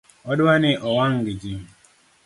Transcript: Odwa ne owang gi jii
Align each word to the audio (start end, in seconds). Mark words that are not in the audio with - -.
Odwa 0.29 0.53
ne 0.61 0.71
owang 0.87 1.17
gi 1.25 1.33
jii 1.41 1.61